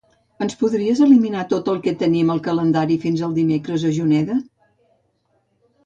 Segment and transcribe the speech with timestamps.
[0.45, 4.43] Ens podries eliminar tot el que tenim al calendari fins al dimecres a Juneda?